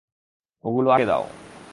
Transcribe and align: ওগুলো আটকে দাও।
ওগুলো 0.63 0.87
আটকে 0.89 1.05
দাও। 1.05 1.23